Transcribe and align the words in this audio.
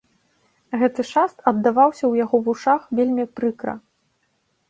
Гэты 0.83 1.01
шаст 1.09 1.37
аддаваўся 1.51 2.01
ў 2.07 2.13
яго 2.23 2.37
вушах 2.47 2.81
вельмі 3.01 3.25
прыкра. 3.41 3.73